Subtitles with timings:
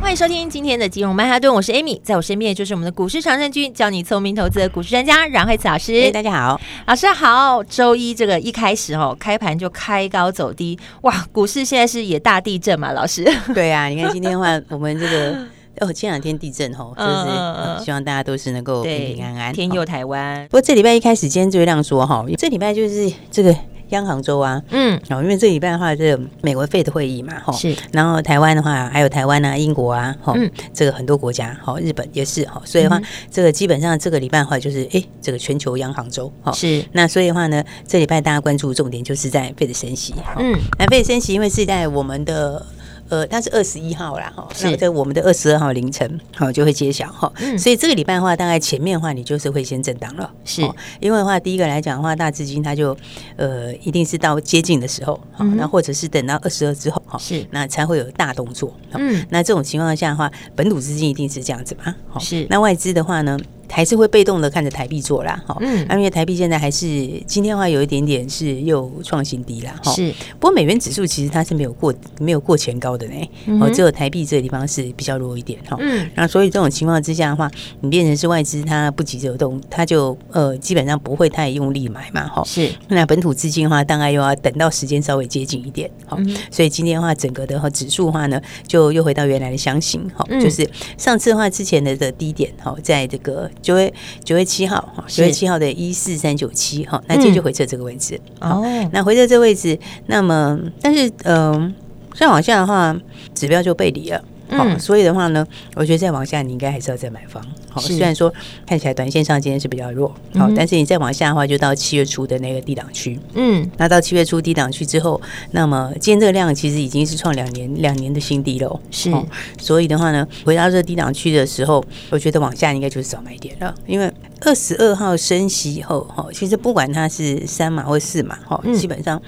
[0.00, 5.92] 欢迎收听今天的金融曼哈顿，我是 Amy，在我身边的就是我们的股市常胜军，教你聪明投资的股市专家阮慧慈老师。
[5.92, 7.62] Hey, 大家好，老师好。
[7.62, 13.30] 周一这个一开始哦，开盘就开高走低，哇，股市现在是也大地震嘛，老师？
[13.54, 15.46] 对呀、啊，你看今天的话，我们这个
[15.86, 20.44] 哦，前两天地震吼，就是、呃、希望大家都是能够平平安安，天佑台湾。
[20.46, 23.54] 不过这礼拜一开始，今天最亮说哈，这礼拜就是这个。
[23.90, 42.64] 央行周啊，嗯，哦，因为这礼拜的话，这个美国 Fed 的会议嘛，哈，是，然后台湾的话，还有台湾啊，英国啊，哈，嗯，这个很多国家，哈，日本也是，哈，所以的话，这个基本上这个礼拜的话，就是，哎，这个全球央行周，哈，是，那所以的话呢，这礼拜大家关注重点就是在 Fed 升息，嗯，那 Fed 升息，因为是在我们的。
[43.10, 47.30] 呃，它是二十一号啦，哈，那在我们的二十二号凌晨，好就会揭晓哈。
[47.58, 50.62] 所以这个礼拜的话，大概前面的话，你就是会先震荡了，是。
[51.00, 52.96] 因为的话，第一个来讲的话，大资金它就
[53.36, 58.72] 呃，一定是到接近的时候，好，那或者是等到二十二之后，哈，是，那才会有大动作。
[58.92, 62.46] 嗯，那这种情况下的话，本土资金一定是这样子嘛，好，是。
[62.48, 63.36] 那外资的话呢？
[63.70, 66.86] 还是会被动的看着台币做啦，哈，嗯，因为台币现在还是
[67.26, 70.12] 今天的话有一点点是又创新低啦，哈，是。
[70.38, 73.14] 不过美元指数其实它是没有过没有过前高的呢，
[73.60, 76.10] 哦、嗯，只有台币这个地方是比较弱一点，哈，嗯。
[76.14, 82.70] 那所以这种情况之下的话，你变成是外资它不急着动，它就呃基本上不会太用力买嘛，哈，是。
[82.88, 93.48] 那本土资金的话，大概又要等到时间稍微接近一点，好，嗯、所以今天的话，整个的和指数的话呢，就又回到原来的箱型，哈，就是上次的话之前的的低点，哈，在这个。
[93.62, 93.92] 九月
[94.24, 98.64] 九月七号哈，九月七号的一四三九七哈，那今天就回撤这个位置哦。
[98.92, 101.72] 那回撤这个位置，那么但是嗯、呃，
[102.14, 102.96] 再往下的话，
[103.34, 104.22] 指标就背离了。
[104.50, 107.40] 好、嗯，所以的话呢，我觉得再往下，你应该还是要再买方。
[107.70, 108.32] 好，虽然说
[108.66, 113.18] 看起来短线上今天是比较弱，好、嗯，但是你再往下的话，就到七月初的那个低档区。
[113.34, 115.20] 嗯，那到七月初低档区之后，
[115.52, 118.80] 那么今天这个量其实已经是创两年两年的新低了。
[118.90, 119.10] 是，
[119.58, 129.20] 所以的话呢，回到这个低档区的时候，我觉得往下应该就是早买点了，因为二十二号升息以后，哈，其实不管它是三码或四码，哈，基本上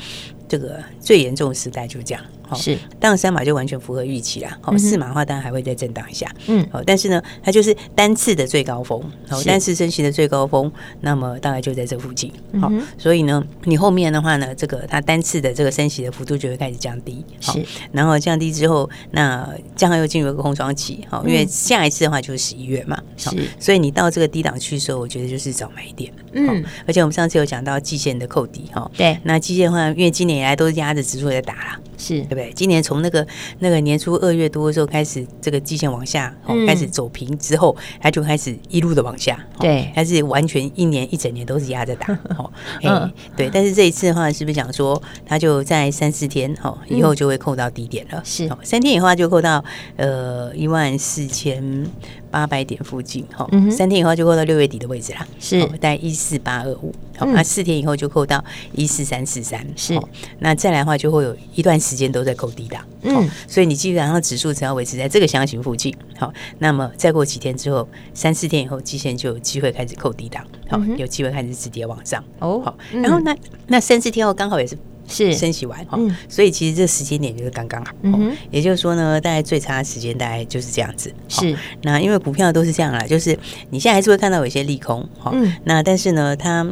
[0.48, 2.22] 这个最严重的时代就是这样。
[2.54, 4.58] 是，当然三码就完全符合预期啦。
[4.60, 6.30] 好，四码的话当然还会再震荡一下。
[6.46, 10.70] 嗯，好，但是呢，它就是单次的最高峰，好，单次升息的最高峰，
[11.00, 12.32] 那么大概就在这附近。
[12.60, 17.24] 好，所以呢，你后面的话呢，这个它单次的这个升息的幅度就会开始降低。
[17.41, 21.04] 是，然后降低之后，那将来又进入一个空窗期。
[21.08, 23.00] 好，因为下一次的话就是十一月嘛。
[23.16, 26.12] 是，所以你到这个低档区的时候，我觉得就是早买一点。
[26.32, 28.91] 嗯，而且我们上次有讲到季线的扣底哈。
[28.96, 31.80] 对，那季线的话，因为今年以来都是压着指数在打啦。
[31.98, 32.41] 是对不对？
[32.54, 33.26] 今年从那个
[33.58, 39.38] 那个年初二月多的时候开始，这个季线往下，哦，开始走平之后，它就开始一路的往下。
[39.58, 42.06] 对，它是完全一年一整年都是压着打。
[42.38, 42.50] 哦，
[42.82, 43.50] 嗯，对。
[43.53, 48.22] 但是这一次的话，是不是讲说它就在三四天，哦，以后就会扣到低点了？
[48.25, 49.64] 是，三天以后就扣到
[49.97, 51.86] 呃一万四千
[52.32, 53.25] 八百点附近。
[53.32, 55.25] 哈，三天以后就扣到六月底的位置啦。
[55.38, 56.93] 是，在一四八二五。
[57.16, 59.65] 好，那四天以后就扣到一四三四三。
[59.76, 59.97] 是，
[60.41, 61.92] 那再来的话就会有一段时。
[61.92, 74.75] 间都在扣低档，嗯，所以你基本上指数只要维持在这个箱型附近，好，那么再过几天之后，三四天以后，基线就有机会开始扣低档，好，有机会开始止跌往上，哦，好，然后那那三四天后刚好也是。
[75.08, 75.98] 是升息完哈，
[76.28, 77.92] 所以其实这时间点就是刚刚好。
[78.02, 81.12] 嗯，也就是说呢，大概最差的时间大概就是这样子。
[81.28, 83.38] 是，那因为股票都是这样啦，就是
[83.70, 85.30] 你现在还是会看到有一些利空哈。
[85.34, 86.66] 嗯，那但是呢，它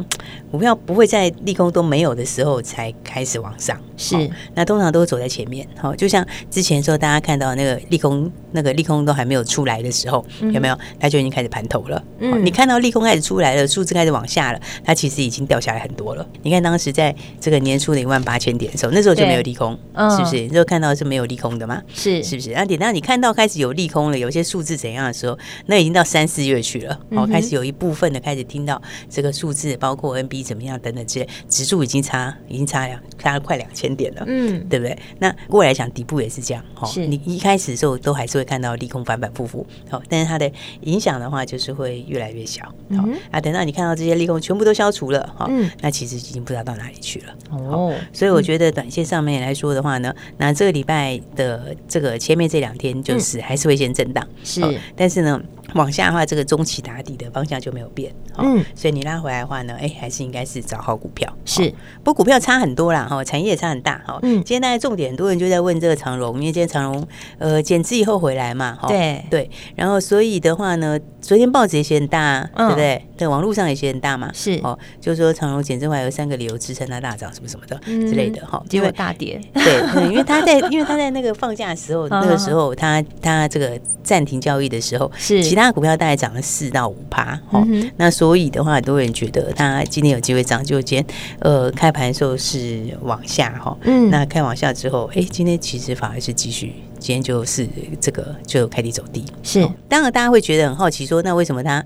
[0.51, 3.79] 股票不会在利空都没有的时候才开始往上。
[3.95, 5.65] 是，那通常都走在前面。
[5.77, 10.77] 好，就像之前说大家看到那个利空，那个利空都还没有出来的时候，有没有？
[10.99, 12.03] 它就已经开始盘头了。
[12.19, 16.27] 嗯，你看到利空开始出来了，数字开始往下了，它其实已经掉下来很多了。
[16.41, 18.41] 你看当时在这个年初的一万八。
[18.41, 20.47] 千点的时候，那时候就没有利空，是不是？
[20.47, 21.79] 那时候看到是没有利空的嘛？
[21.93, 22.49] 是，是不是？
[22.53, 25.37] 那等到你看到开始有利空了，有些数字怎样的时候，
[25.67, 26.99] 那已经到三四月去了。
[27.11, 34.97] 哦，开始有一部分的开始听到这个数字，包括 NB 怎么样等等之类，指数已经差，已经差两差了快两千点了，嗯，对不对？
[35.19, 40.51] 那过来讲底部也是这样，哈，你一开始的时候都还是会看到利空反反复复，好，但是它的
[40.81, 42.63] 影响的话就是会越来越小，
[42.95, 45.49] 好，啊，等到你看到这些利空全部都消除了，哈，
[45.81, 47.93] 那其实已经不知道到哪里去了，哦。
[48.13, 54.61] 所以我觉得短线上面来说的话呢，那这个礼拜的这个前面这两天就是还是会先震荡，是，
[54.95, 55.41] 但是呢。
[55.73, 61.73] 往下的话，这个中期打底的方向就没有变，嗯，所以你拉回来的话呢，哎，还是应该是找好股票，是，
[62.03, 67.07] 不过股票差很多啦，哈，产业也差很大，哈，嗯，今天大家重点，很多人就在问这个长荣，因为今天长荣
[67.37, 69.25] 呃减资以后回来嘛，哈，对。
[69.29, 73.05] 对，然后所以的话呢，昨天报纸也写很大，对不对？
[73.17, 85.41] 对，网络上也写很大嘛，是，哦，就是说长荣减资后有三个理由支撑它大涨，什么什么的之类的，哈，结果大跌， 对，因为他在 因为他在那个放假的时候，那个时候他他这个暂停交易的时候，是。
[85.43, 86.41] 其他股票大概涨了。
[86.41, 87.65] 四到五趴，哦，
[87.97, 97.67] 那所以的话，很多人觉得它今天有机会涨，就今天呃开盘的时候是往下哈，嗯，那开往下之后，哎，今天其实反而是继续，今天就是
[97.99, 101.83] 这个就开低走低，是，当然大家会觉得很好奇，说那为什么它？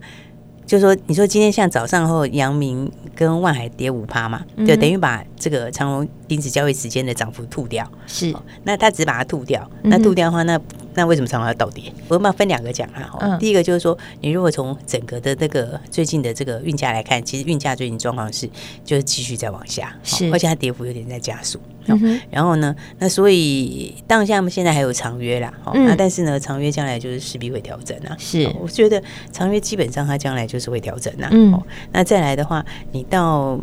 [0.66, 7.88] 就说你说今天像早上后，阳明跟万海跌五趴嘛，就等于把这个长荣停止交易时间的涨幅吐掉。
[8.08, 8.34] 是，
[8.64, 10.60] 那他只把它吐掉，那吐掉的话，那
[10.96, 11.94] 那为什么长隆要倒跌？
[12.08, 13.12] 我们要分两个讲啊。
[13.20, 13.38] 嗯。
[13.38, 18.50] 第一个就是说，你如果从整个的这个最近的这个运价来看，其实运价最近状况是
[18.84, 21.60] 就是继续在往下，是，而且它跌幅有点在加速。
[21.88, 28.16] 嗯、然后呢，那所以当然，像我们现在还有长约啦，那、嗯啊、但是呢，长约将来就是势必会调整啊。
[28.18, 29.00] 是，我觉得
[29.32, 31.30] 长约基本上它将来就是会调整啊。
[31.32, 31.62] 嗯，
[31.92, 33.60] 那再来的话，你到。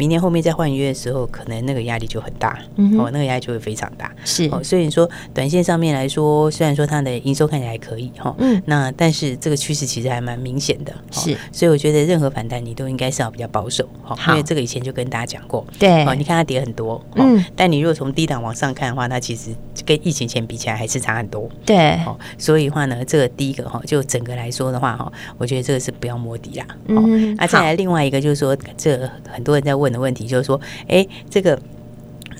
[0.00, 4.10] 明年后面再换约的时候，可能那个压力就很大，嗯、哦，那个压力就会非常大。
[4.24, 10.94] 是，哦，所以你说短线上面来说，虽然说它的营收看起来还可以，哈、哦，嗯，那但是这个趋势其实还蛮明显的。
[11.10, 19.50] 是、哦，所以我觉得任何反弹你都应该是要比较保守，哈、哦，因为这个以前就跟大家讲过，对，哦，你看它跌很多，哦、嗯，但你如果从低档往上看的话，它其实
[19.84, 30.60] 跟疫情前比起来还是差很多，对，哦，所以的话呢，这个第一个哈、哦，就整个来说的话，哈，我觉得这个是不要摸底啦，哦、嗯，那、啊、再来另外一个就是说，这个、很多人在问的问题就是说。
[30.88, 31.58] 哎，这个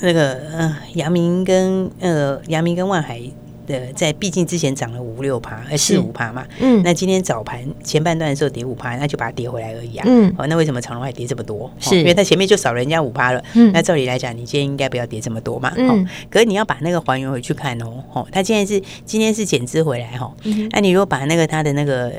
[0.01, 3.21] 那个呃，阳明跟呃，阳明跟万海
[3.67, 11.71] 的，在毕竟之前涨了五六趴，呃四五趴嘛，嗯，那今天早盘前半段的时候跌五趴，那就把它跌回来而已啊，嗯，哦，那为什么长隆还跌这么多？
[11.79, 22.13] 是，因为它前面就少了人家五趴了，嗯，那照理来讲，你今天应该不要跌这么多嘛，嗯，可是你要把那个还原回去看哦，哦，它现在是今天是减资回来哈，嗯，那你如果把那个它的那个。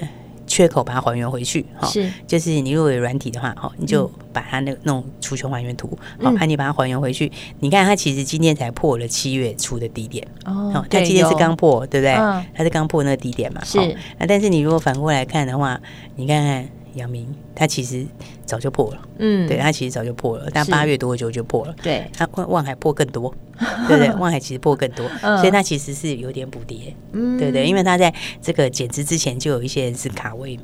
[0.47, 5.87] 缺口把它还原回去，哈，是，就是你如果有软体的话，哈，你就把它那那种除权还原图，
[6.21, 12.13] 好，那你把它还原回去，你看它其实今天才破了七月初的低点，哦，它今天是刚破，对不对？
[12.53, 13.77] 它是刚破那个低点嘛，是。
[14.17, 15.79] 那但是你如果反过来看的话，
[16.15, 16.67] 你看看。
[16.95, 17.25] 阳明，
[17.55, 18.05] 它其实
[18.45, 23.33] 早就破了，嗯，对，它其实早就破了，但八月多久就破了，对，它万万海破更多，
[23.87, 24.13] 对不对？
[24.15, 27.65] 望海其实破更多，所以它其实是有点补跌，嗯，对不对？
[27.65, 30.59] 因为它在这个减资之前就有一些人是卡位。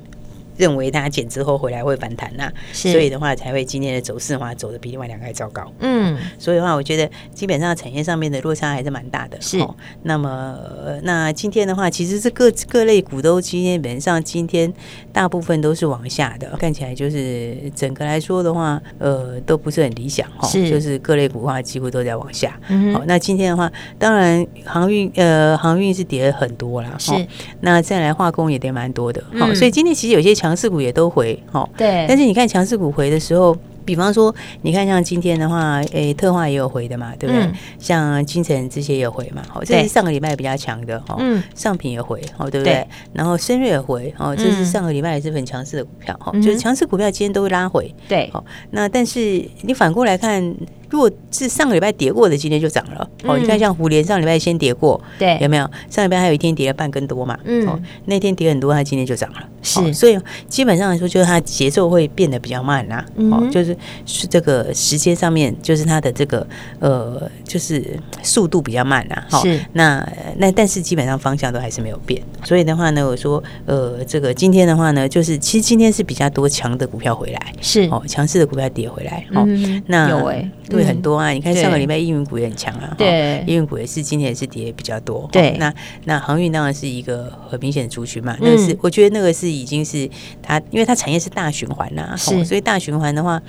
[0.57, 5.71] 认为它减之后回来会反弹呐、啊，所以的话才会今天的走势的话走的比另外两个还糟糕。
[5.79, 9.39] 嗯，所以的话，我觉得基本上产业上面的落差还是蛮大的。
[9.39, 10.57] 是，哦、那么
[11.03, 14.73] 那今天的话，其实是各各类股都今天本上今天
[15.13, 20.47] 大部分都是往下的，看起来就是整个来说的话，呃，都不是很理想哈。
[20.47, 22.59] 是、哦，就是各类股的话几乎都在往下。
[22.69, 26.95] 嗯，好、哦，那今天的话，当然航运呃航运是跌了很多啦。
[26.97, 27.27] 是、哦，
[27.61, 29.21] 那再来化工也跌蛮多的。
[29.39, 30.46] 好、嗯哦，所以今天其实有些强。
[30.47, 32.05] 强势股也都回，哈，对。
[32.07, 37.43] 但是你看强势股回的时候，比方说，你看像今天的话，诶、欸，特化也有回的嘛，对不对？
[37.43, 42.75] 嗯、像金城这些也有回嘛，好，这是上个礼拜比较强的，哈，嗯，上品也回，哦，对不对？
[42.75, 50.55] 对，然后深瑞也回，哦，这是上个礼拜也是很强势的股票，哈、嗯，就是强势股票今天都会拉回，对，好，那但是你反过来看。
[50.89, 53.09] 如果是上个礼拜跌过的，今天就涨了。
[53.23, 55.69] 哦，你看像胡连上礼拜先跌过，对，有没有？
[55.89, 57.37] 上礼拜还有一天跌了半根多嘛？
[57.43, 59.37] 嗯，哦，那天跌很多，它今天就涨了。
[59.61, 60.17] 是，所以
[60.47, 63.05] 基本上来说，就是它节奏会变得比较慢啦。
[63.31, 63.75] 哦，就是
[64.05, 66.47] 是这个时间上面，就是它的这个
[66.79, 69.25] 呃，就是速度比较慢啦。
[69.41, 72.21] 是，那那但是基本上方向都还是没有变。
[72.43, 79.25] 所以的话呢，我说呃，这个今天的话呢，就是其实今天是比较多强的股票回来，是哦，强势的股票跌回来。
[79.33, 79.45] 哦，
[79.87, 80.49] 那有哎。
[80.77, 81.29] 会很多啊！
[81.31, 85.27] 你看上个礼拜应运股也很强啊，对，应运股也是今天也是跌比较多。
[85.31, 85.73] 对，那
[86.05, 88.37] 那航运当然是一个很明显的族群嘛。
[88.39, 90.09] 那是我觉得那个是已经是
[90.41, 93.41] 它，因为它产业是大循环呐，是，所以大循环的话，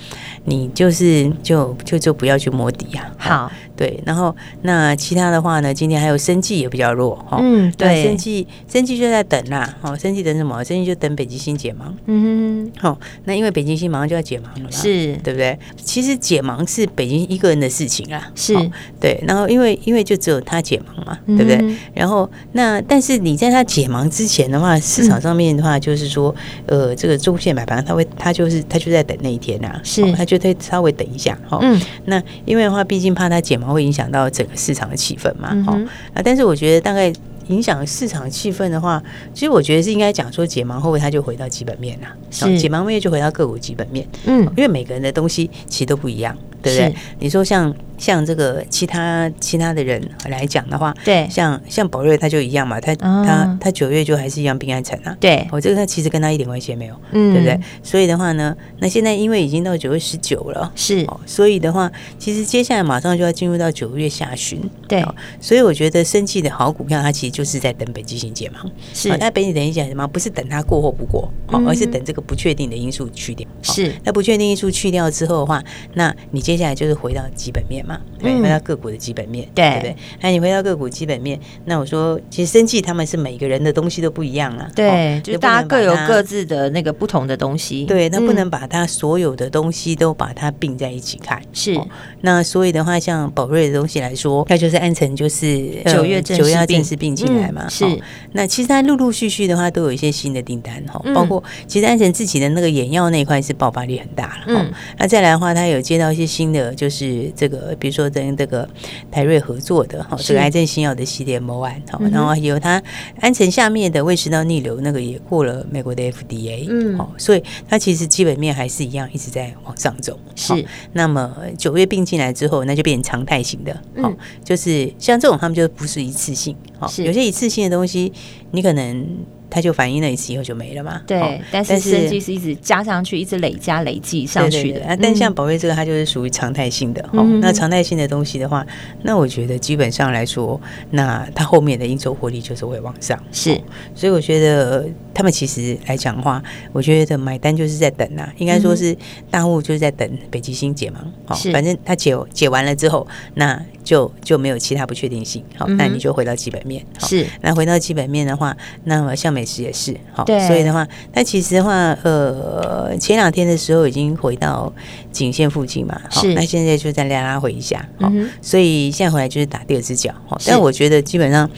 [0.45, 3.13] 你就是就就就不要去摸底呀。
[3.19, 7.39] 好，对，然后那其他的话呢，今天还有生技也比较弱哈。
[7.43, 9.77] 嗯，对，生技生技就在等啦。
[9.83, 10.65] 哦，生技等什么？
[10.65, 11.93] 生技就等北极星解盲。
[12.07, 15.59] 嗯哼，好，那因为北极星马上就要解盲了嘛，是对不对？
[15.77, 17.18] 其实解盲是北极。
[17.25, 18.55] 一个人的事情啊，是
[19.01, 21.77] 对，然后因为因为就只有他解盲嘛，对不对？
[21.95, 26.35] 然后那但是你在他解盲之前的话，市场上面的话就是说，
[26.67, 35.79] 呃，这个中线买盘他会他就是他就在等那一天啊，是，他就得稍微等一下，哈，嗯，那因为的话，毕竟怕他解盲会影响到整个市场的气氛嘛，哈，
[36.15, 37.13] 啊，但是我觉得大概。
[37.49, 42.07] 影响市场气氛的话，其实我觉得是应该讲说解盲后，它就回到基本面了。
[42.31, 44.07] 是解盲后就回到个股基本面。
[44.27, 46.95] 嗯，因为每个人的东西其实都不一样，对不对？
[47.19, 47.75] 你说像。
[47.99, 57.59] 像这个其他其他的人来讲的话，对，像像宝瑞他就一样嘛，他、嗯、他他九月就还是一样平安产啊，对，我这个他其实跟他一点关系也没有，嗯，对不对？
[57.83, 65.05] 所以的话呢，那现在因为已经到九月十九了，是，所以的话，其实接下来马上就要进入到九月下旬，对，
[65.41, 70.07] 所以我觉得生技的好股票，它其实就是在等北极星解盲，是，那北极等一下什么？
[70.07, 75.61] 不是等它过或不过，哦、嗯，而是等这个不确定的因素去掉，是，那不确定因素去掉之后的话，
[75.95, 78.01] 那你接下来就是回到基本面嘛。
[78.19, 79.97] 对，回到个股的基本面，对不对？
[80.23, 84.67] 那你回到个股基本面，那我说，其实生技他们是每个人的东西都不一样啊。
[84.75, 87.85] 对，就大家各有各自的那个不同的东西。
[87.85, 91.39] 对，那不能把它所有的东西都把它并在一起看。
[91.53, 91.79] 是。
[92.23, 97.69] 那所以的话，像宝瑞的东西来说，那就是安诚，就是九月九月正式并进来嘛。
[97.69, 97.85] 是。
[98.33, 104.45] 那其实它陆陆续续的话，都有一些新的订单哈，包括其实安诚自己的那个眼药那一块是爆发力很大了。
[104.47, 104.73] 嗯。
[104.97, 108.11] 那再来的话，它有接到一些新的，就是这个，比如说。
[108.19, 108.69] 跟这个
[109.13, 112.83] 台瑞合作的哈，这个癌症新药的系列 MO 案，好，然后有它
[113.21, 120.19] 安诚下面的胃食道逆流那个也过了美国的 FDA，嗯，好，所以它其实基本面还是一样，一直在往上走。
[120.35, 120.65] 是，
[120.95, 128.13] 那么九月并进来之后，那就变成常态型的，好，就是像这种他们就不是一次性，好，有些一次性的东西，
[128.51, 129.07] 你可能。
[129.51, 131.01] 它就反应了一次以后就没了嘛？
[131.07, 134.81] 对，但是生技是一直加上去，一直累加累计上去的。
[135.01, 137.03] 但像宝贝这个，它就是属于常态性的。
[137.15, 138.67] 哦，那常态性的东西的话，
[139.03, 143.19] 那我觉得基本上来说，那它后面的营收获利就是会往上。
[143.33, 143.59] 是，
[143.95, 148.95] 所以我觉得他们其实来讲的话，我觉得买单就是在等啊，应该说是
[149.31, 150.97] 大户就是在等北极星解盲。
[151.25, 155.43] 好，反正它解解完了之后，那就就没有其他不确定性。
[155.57, 156.85] 好，那你就回到基本面。
[156.99, 159.38] 是，那回到基本面的话，那么像。
[159.39, 164.73] 美食也是好，所以的话，那其实的话，呃，前两天的时候已经回到
[165.13, 168.11] 颈线附近嘛，好，那现在就再拉拉回一下，好，
[168.43, 171.49] 所以现在回来就是打第二只脚，好，但我觉得基本上。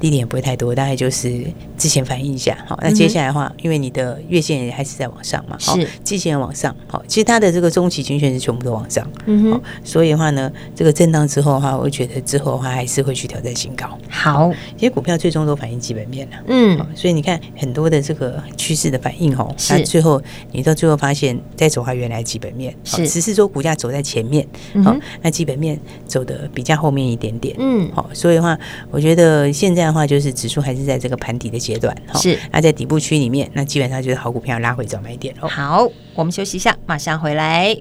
[0.00, 1.44] 低点也不会太多，大概就是
[1.76, 5.86] 之前反映一下，好，那接下来的话，因为你的月线也还是在往上嘛，是。
[6.02, 13.86] 季线往上，好，其实它的这个中期均线是全部都往上，嗯哼，所以的话呢，这个震荡之后的话，我觉得之后的话还是会去挑战新高。
[14.08, 23.06] 好，其实股票最终都反映基本面了，嗯，所以你看很多的这个趋势的反应哦，它最后你到最后发现再走回原来基本面，是。
[23.06, 24.46] 只是说股价走在前面，
[24.82, 28.58] 好，那基本面走的比较后面一点点，嗯，好，所以的话，
[28.90, 29.89] 我觉得现在。
[29.90, 35.48] 的话就是指数还是在这个盘底的阶段，是那在底部区里面，那基本上就是好股票拉回早买点哦。
[35.48, 37.74] 好，我们休息一下，马上回来。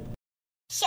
[0.69, 0.85] 休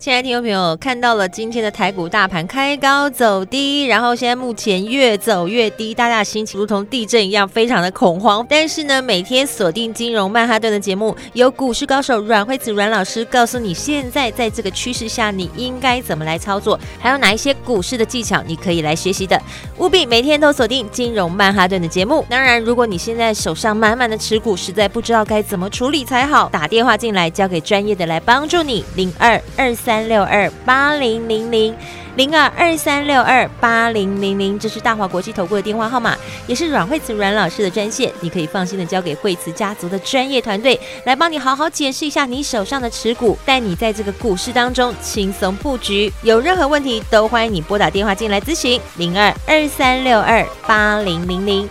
[0.00, 8.46] 亲爱的听众朋友，看到了今天的台股大盘开高走低，然后现在目前越走越低，大家的心情如同地震一样，非常的恐慌。
[8.48, 19.38] 但是呢，每天锁定金融曼哈顿的节目，有股市高手阮慧子阮老师告诉你，现在在这个趋势下，你应该怎么来操作，还有哪一些股市的技巧你可以来学习的。
[19.76, 22.24] 务必每天都锁定金融曼哈顿的节目。
[22.30, 28.82] 当然，如果你现在手上满满的持股，实在不知道该怎么处理才好，打电话进来，交给专业的来帮助你。
[28.96, 29.89] 零二二三。
[29.90, 31.76] 三六二八零零零
[32.14, 36.16] 零二二三六二八零零零，这是大华国际投顾的电话号码，
[36.46, 46.12] 也是阮慧慈阮老师的专线，你可以放心的交给慧慈家族的专业团队来帮你好好解释一下你手上的持股，带你在这个股市当中轻松布局。
[46.22, 51.68] 有任何问题都欢迎你拨打电话进来咨询零二二三六二八零零零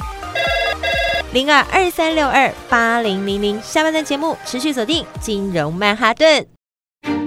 [1.32, 3.62] 零二二三六二八零零零。
[3.62, 6.59] 下半段节目持续锁定金融曼哈顿。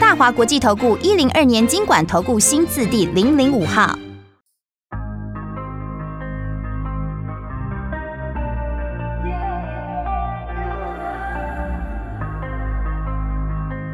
[0.00, 3.98] 大华国际投顾一零二年经管投顾新字第零零五号。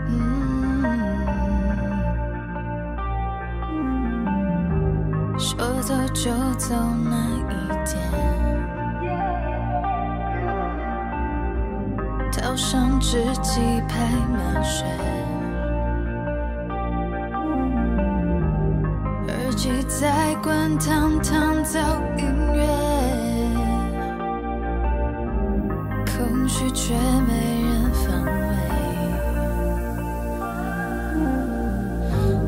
[0.08, 0.84] 嗯，
[5.38, 7.16] 说走就走那
[7.50, 7.52] 一
[7.84, 7.98] 天，
[12.30, 15.03] 套上纸旗拍马圈。
[20.34, 21.78] 在滚烫烫噪
[22.18, 22.24] 音
[22.54, 22.66] 乐，
[26.06, 28.32] 空虚却没人防卫。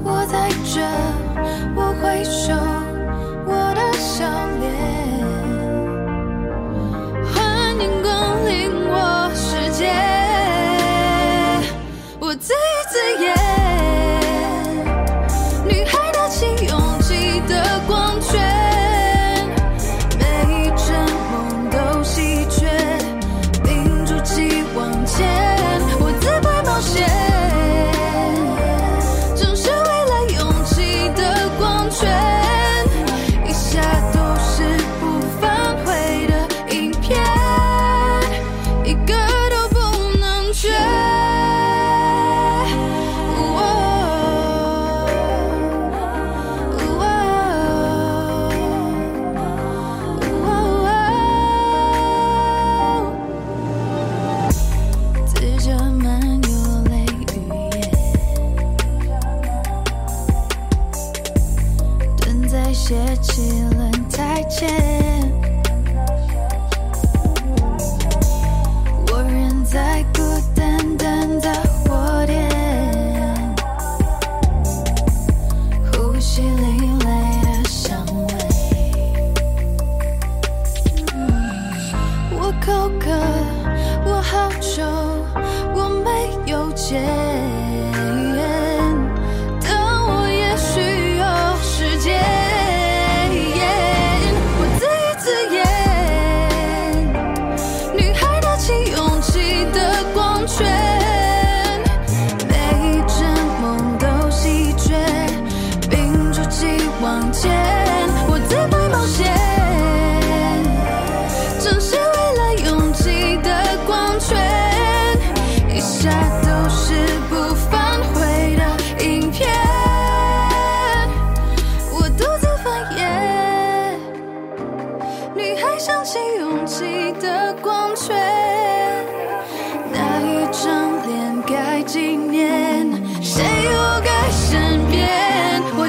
[0.02, 0.80] 我在这，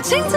[0.08, 0.37] 心在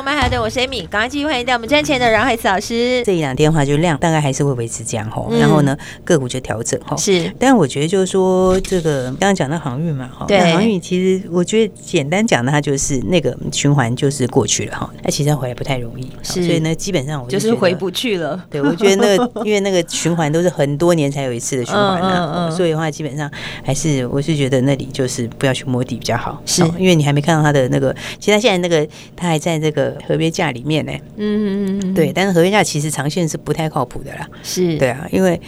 [0.00, 3.02] 金融曼哈顿，我是 Amy，赶快继续欢迎到我们赚钱的阮海慈老师。
[3.04, 6.96] 这一两天的话，就量大概还是会维持这样哈，嗯、然后呢，个股就调整哈。
[6.96, 18.42] 是，但我觉得就是说，这个刚刚讲到航运嘛哈，对，航运其实我觉得简单讲的，它就是那个循环就是过去了哈，那其实回来不太容易，是，所以呢，基本上我就，就是回不去了。
[18.50, 23.30] 对，我觉得那个 因为那个循环都是很多年才有一次的循环啊，嗯嗯嗯、所以的话基本上
[23.62, 29.89] 还是我是觉得那里就是不要去摸底比较好，是因为你还没看到它的那个，其实它现在那个它还在这个。
[30.06, 34.76] 合约价里面呢，嗯嗯嗯，对，但是合约价其实长线是不太靠谱的啦，是。
[34.78, 35.40] 对啊，因为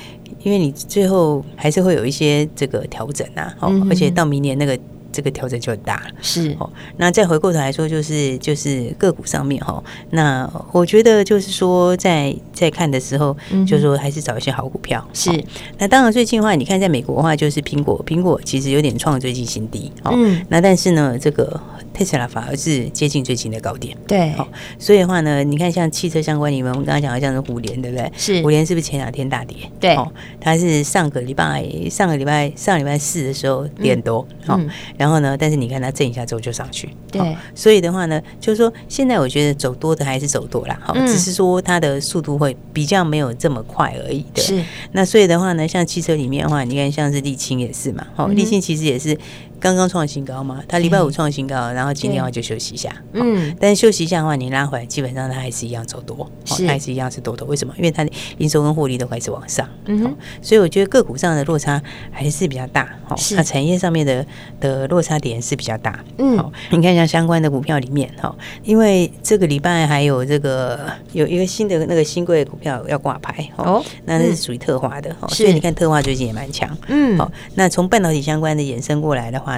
[0.42, 4.78] 因为你最后还是会有一些这个调整啊，哦，而且到明年那个
[5.12, 6.56] 这个调整就很大了，是。
[6.58, 6.68] 哦。
[6.96, 15.30] 那再回过头来说，就是就是个股上面哈，那我觉得就是说在在看的时候，就是说还是找一些好股票，是。
[15.78, 21.60] 那当然最近的话，你看在美国的话，就是苹果，苹果其实有点创最近新低，嗯，那但是呢，这个。
[21.94, 24.48] 特斯拉反而是接近最近的高点，对，哦，
[24.78, 28.10] 所以的话呢，你看像汽车相关，你们我们刚刚讲的像是五联，对不对？
[28.16, 28.42] 是。
[28.42, 29.58] 五联是不是前两天大跌？
[29.78, 34.58] 对，哦，它是上个礼拜上个礼拜上礼拜四的时候跌多，好，
[35.02, 44.62] 然后呢，但是你看它震一下之后就上去，对，所以的话呢，就是说现在我觉得走多的还是走多啦，好，只是说它的速度会比较没有这么快而已，对，是。
[44.92, 49.18] 那所以的话呢，像汽车里面的话，你看像是沥青也是嘛，好，沥青其实也是。
[49.62, 52.92] 刚刚创新高嘛，他礼拜五创新高，然后今天的话就休息一下。
[53.12, 57.46] 嗯，但是休息一下的话，你拉回来，基本上它还是一样走多，它还是一样是多头。
[57.46, 57.72] 为什么？
[57.76, 59.64] 因为它的营收跟获利都开始往上。
[59.84, 62.88] 嗯，所以我觉得个股上的落差还是比较大。
[63.04, 64.26] 好，那产业上面的
[64.58, 66.04] 的落差点是比较大。
[66.18, 73.48] 嗯，好，你看像相关的股票里面，哈，因为这个礼拜还有这个有一个新的那个新贵股票要挂牌。
[73.58, 75.14] 哦，那是属于特化的。
[75.28, 76.68] 所以你看特化最近也蛮强。
[76.88, 79.51] 嗯，好，那从半导体相关的衍生过来的话。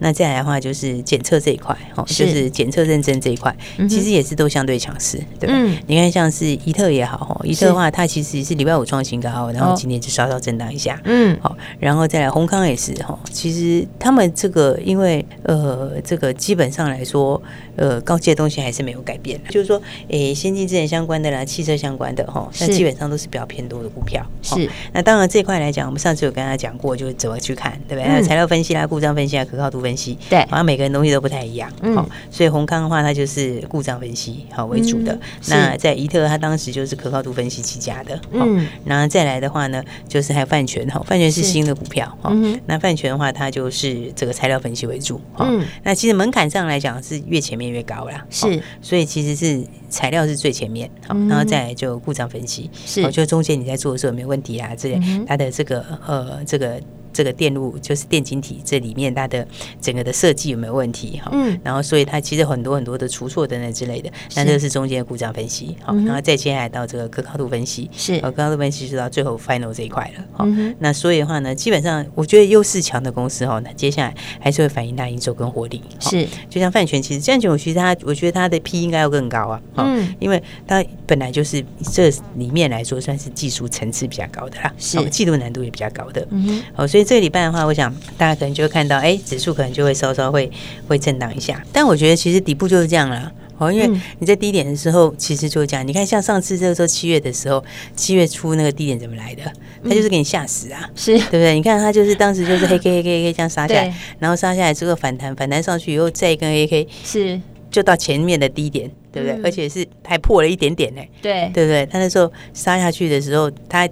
[0.00, 3.54] 那再来的话就是检测这一块，哦，就是检测认证这一块，
[3.88, 5.54] 其实也是都相对强势，对吧？
[5.86, 17.40] 你看像是伊特也好，哈，伊特的话，它其实是礼拜五创新高，然后今天就稍稍震荡一下，嗯，好，然后再来宏康也是，哈，其实他们这个因为呃，这个基本上来说，
[17.76, 24.68] 呃，高阶的东西还是没有改变，就是说，诶，先进制程相关的啦，汽车相关的，哈，那基本上都是比较偏多的股票，是。
[24.92, 28.08] 那当然这一块来讲，我们上次有跟大家讲过，就是怎么去看，对不对？
[28.08, 29.46] 那材料分析啦，故障分析啊。
[29.50, 31.96] 可靠度分析，对，好像每个人东西都不太一样，嗯，
[32.30, 35.18] 所以宏康的话，它就是故障分析好为主的。
[35.48, 42.32] 那在怡特，它当时就是可靠度分析起家的，嗯，然后再来的话呢，就是还有泛全哈，泛全是新的股票，哈，
[42.66, 56.80] 那泛全的话，它就是这个材料分析为主，嗯，那其实门槛上来讲是越前面越高啦，是，所以其实是材料是最前面，好，然后再来就故障分析，是，就中间你在做的时候有没有问题啊，这它的这个呃这个。
[57.12, 59.46] 这个电路就是电晶体，这里面它的
[59.80, 61.20] 整个的设计有没有问题？
[61.22, 70.46] 哈，嗯，然后所以它其实很多很多的出错等等之类的，那这是中间的故障分析，好，然后再接下来到这个可靠度分析，是，可靠度分析就到最后 final 这一块了，好，
[70.78, 86.99] 那所以的话呢，基本上我觉得优势强的公司哈，那接下来还是会反映大营收跟活力，是，就像范全，其实这样讲，我其实它，我觉得它的 P 应该要更高啊，嗯，因为它本来就是这里面来说算是技术层次比较高的啦，是，技术难度也比较高的，嗯，好，所以。
[87.04, 90.50] 这个礼拜的话，我想大家可能就会看到，哎，指数可能就会稍稍会
[90.86, 91.62] 会震荡一下。
[91.72, 95.86] 但我觉得其实底部就是这样了，哦，因为你在低点的时候，其实就是这样。
[95.86, 97.62] 你看，像上次这个时候七月的时候，
[97.94, 99.42] 七月初那个低点怎么来的？
[99.82, 101.54] 它就是给你吓死啊，是对不对？
[101.54, 109.40] 你看它就是当时就是黑 K 黑 K 黑 K 这样杀下来，然后杀下来之后反弹，反弹上去以后再一根黑 K，是就到前面的低点，对不对？
[109.42, 111.86] 而且是还破了一点点呢，对对不对？
[111.86, 113.88] 他那时候杀下去的时候，他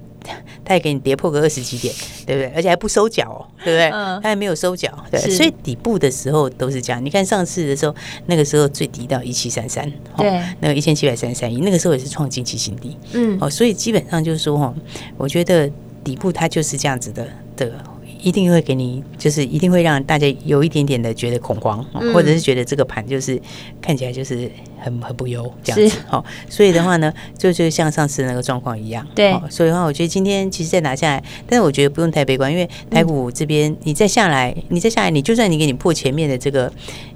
[0.65, 1.95] 他也给你跌破个二十几点，
[2.27, 2.53] 对不对？
[2.55, 3.91] 而且还不收脚哦，对不对？
[3.91, 5.19] 他还没有收脚，对。
[5.21, 7.05] 所以底部的时候都是这样。
[7.05, 7.95] 你看上次的时候，
[8.27, 14.75] 那个时候最低到一七三三，对，那个一千七百三十三亿，那个时候也是创近期新低，嗯，哦，所以基本上就是说，哈，
[15.17, 15.71] 我觉得
[16.05, 17.27] 底部它就是这样子的
[17.57, 17.73] 的。
[18.21, 23.41] 一定会给你，就是一定会让大家有一点点的觉得恐慌，嗯、或者是觉得这个盘就是
[23.81, 24.51] 看起来就是
[24.81, 25.99] 很很不优这样子。
[26.07, 29.07] 好是，所以的话呢，就就像上次那个状况一样。
[29.15, 36.73] 对，所以的话，我觉得今天其实再拿下来，但是我觉得不用太悲观，因为台股这边你再下来，你再下来，你就算你给你破前面的这个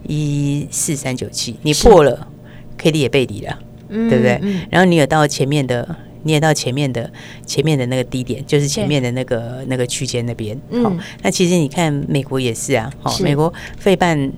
[0.07, 2.29] 一四三九七，你破了
[2.79, 4.41] ，K D 也背离了，嗯、对不对？
[4.71, 5.97] 然后你有到前面的。
[6.23, 7.11] 你也到前面的
[7.47, 10.57] 前面的那个低点，就是前面的那个那个区间那边。
[10.83, 14.33] 好、嗯，那其实你看美国也是啊，好是，美国费半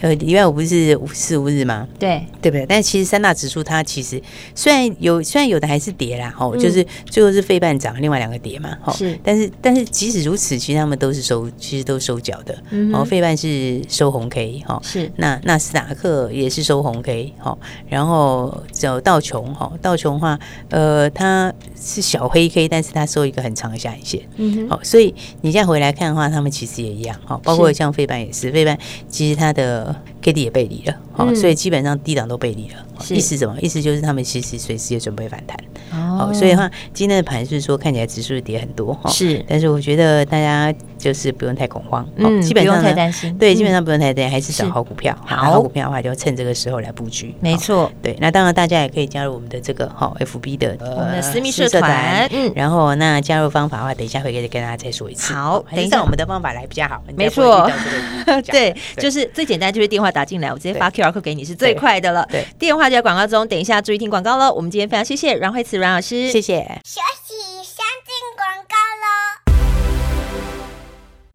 [0.00, 1.86] 呃，礼拜五不是五四五日吗？
[1.98, 2.64] 对，对不对？
[2.68, 4.22] 但其实三大指数它其实
[4.54, 8.92] 虽然有，虽然有的还是跌啦，哦，就是最后是费半涨，另外两个跌嘛，哈。
[8.92, 12.56] 是，但是但是即使如此，其实他们都是收，其实都收脚的。
[12.70, 15.10] 然后费半是收红 K，哈，是。
[15.16, 17.58] 那纳斯达克也是收红 K，哈。
[17.88, 20.38] 然后走道琼，哈，道琼的话，
[20.70, 24.22] 呃，它是小黑 K，但是它收一个很长的下影线。
[24.36, 24.68] 嗯哼。
[24.68, 29.87] 好，所以你现在回来看的话，他们其实也一样，哈，包括像费半也是，费半其实它的。
[29.88, 32.74] 的 K D 也背离了，好、嗯，所以基本上低档都背离了。
[33.10, 33.56] 意思什么？
[33.60, 35.56] 意思就是他们其实随时也准备反弹。
[35.92, 56.02] 哦，所以的话，今天的盘是说看起来指数跌很多哈，是，但是我觉得大家就是不用太恐慌，嗯，基本上不用太担心，对，基本上不用太担心，还是找好股票，好，股票的话就趁这个时候来布局，没错，对，那当然大家也可以加入我们的这个哈 F B 的我们的私密社团，嗯，然后那加入方法的话，等一下会跟跟大家再说一次，好，等一下。
[56.02, 57.70] 我们的方法来比较好，没错，
[58.50, 64.52] 对，就是最简单，就是电话打进来，我直接发 Q R code 给你是最快的了，对，电话就在广告中，等一下注意听广告喽。
[64.52, 66.80] 我们今天非常谢谢阮慧慈阮老师，谢谢。
[66.84, 67.34] 休息，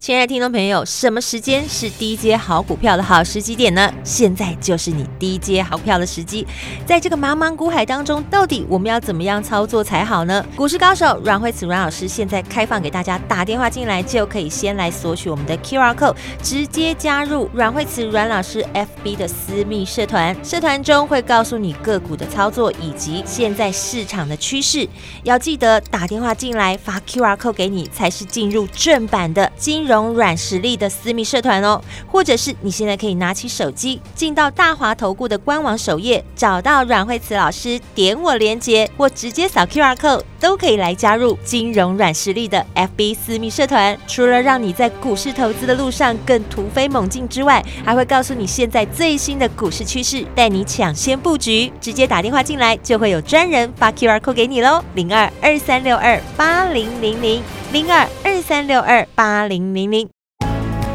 [0.04, 3.90] 亲爱的听众朋友，什么时间是低阶好股票的好时机点呢？
[4.04, 6.46] 现在就是你低阶好票的时机。
[6.86, 10.46] 在这个茫茫股海当中，到底我们要怎么样操作才好呢？
[10.58, 20.36] 股市高手阮慧慈阮老师现在开放给大家打电话进来，就可以先来索取我们的 QR code，直接加入阮慧慈阮老师 FB 的私密社团。
[20.44, 24.86] 社团中会告诉你个股的操作以及现在市场的趋势。
[25.24, 29.93] 要记得打电话进来发 QR code 给你，才是进入正版的金融。
[30.14, 43.98] 软实力的私密社团哦，或者是你现在可以拿起手机进到大华投顾的官网首页，找到阮慧慈老师，点我连接或直接扫 QR code，都可以来加入金融软实力的 FB 私密社团。
[44.06, 51.72] 除了让你在股市投资的路上更突飞猛进之外，还会告诉你现在最新的股市趋势，带你抢先布局。
[51.80, 57.42] 直接打电话进来，就会有专人发 QR code 给你喽，零二二三六二八零零零。
[57.72, 60.08] 零二二三六二八零零零，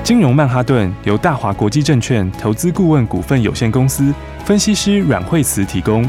[0.05, 6.09] 金融曼哈顿由大华国际证券投资顾问股份有限公司分析师阮慧慈提供。